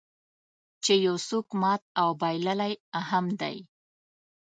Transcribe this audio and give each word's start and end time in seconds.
چې 0.83 0.93
یو 1.05 1.15
څوک 1.27 1.47
مات 1.61 1.81
او 2.01 2.09
بایللی 2.19 2.73
هم 3.09 3.25
دی. 3.41 3.57